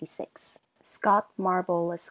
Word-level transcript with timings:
Scott 0.81 1.27
Marble, 1.37 1.91
Esq. 1.93 1.99